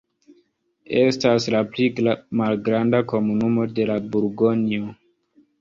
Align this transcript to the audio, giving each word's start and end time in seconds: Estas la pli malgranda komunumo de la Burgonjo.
Estas 1.01 1.45
la 1.55 1.61
pli 1.75 1.85
malgranda 2.41 3.03
komunumo 3.13 3.69
de 3.81 3.89
la 3.93 3.99
Burgonjo. 4.17 4.91